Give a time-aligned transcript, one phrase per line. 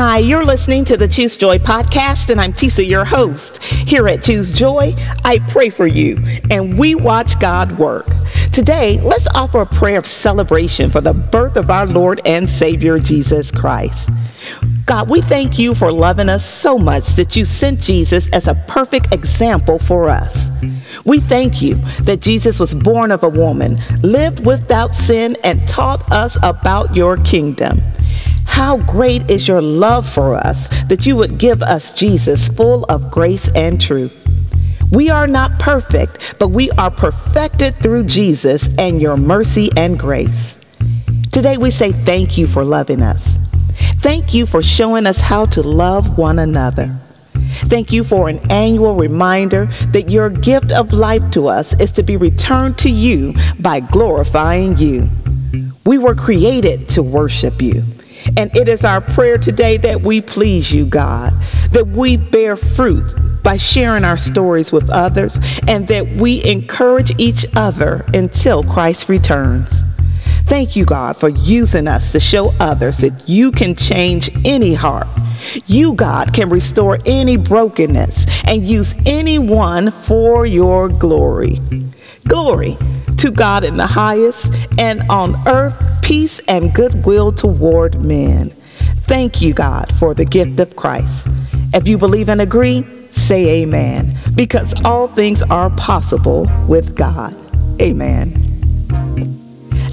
[0.00, 3.60] Hi, you're listening to the Choose Joy podcast, and I'm Tisa, your host.
[3.64, 6.22] Here at Choose Joy, I pray for you,
[6.52, 8.06] and we watch God work.
[8.52, 13.00] Today, let's offer a prayer of celebration for the birth of our Lord and Savior
[13.00, 14.08] Jesus Christ.
[14.86, 18.54] God, we thank you for loving us so much that you sent Jesus as a
[18.68, 20.48] perfect example for us.
[21.04, 26.12] We thank you that Jesus was born of a woman, lived without sin, and taught
[26.12, 27.82] us about your kingdom.
[28.58, 33.08] How great is your love for us that you would give us Jesus full of
[33.08, 34.12] grace and truth.
[34.90, 40.58] We are not perfect, but we are perfected through Jesus and your mercy and grace.
[41.30, 43.38] Today we say thank you for loving us.
[44.00, 46.98] Thank you for showing us how to love one another.
[47.70, 52.02] Thank you for an annual reminder that your gift of life to us is to
[52.02, 55.10] be returned to you by glorifying you.
[55.86, 57.84] We were created to worship you.
[58.36, 61.32] And it is our prayer today that we please you, God,
[61.72, 67.46] that we bear fruit by sharing our stories with others, and that we encourage each
[67.54, 69.82] other until Christ returns.
[70.44, 75.06] Thank you, God, for using us to show others that you can change any heart.
[75.66, 81.60] You, God, can restore any brokenness and use anyone for your glory.
[82.26, 82.76] Glory
[83.18, 85.74] to God in the highest, and on earth,
[86.08, 88.48] peace and goodwill toward men.
[89.02, 91.28] Thank you, God, for the gift of Christ.
[91.74, 97.36] If you believe and agree, say amen, because all things are possible with God.
[97.78, 98.47] Amen.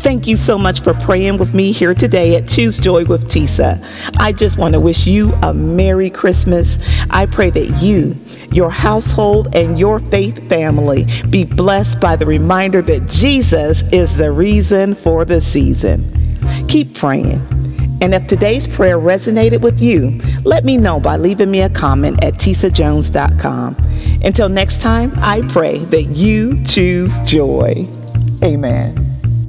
[0.05, 3.83] Thank you so much for praying with me here today at Choose Joy with Tisa.
[4.19, 6.77] I just want to wish you a Merry Christmas.
[7.09, 8.15] I pray that you,
[8.51, 14.31] your household, and your faith family be blessed by the reminder that Jesus is the
[14.31, 16.37] reason for the season.
[16.67, 17.41] Keep praying.
[17.99, 22.23] And if today's prayer resonated with you, let me know by leaving me a comment
[22.23, 23.75] at tisajones.com.
[24.23, 27.87] Until next time, I pray that you choose joy.
[28.43, 29.04] Amen.